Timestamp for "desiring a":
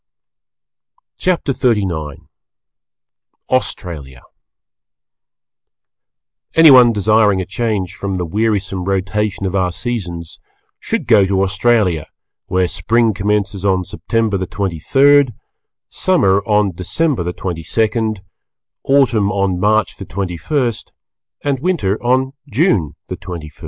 6.91-7.45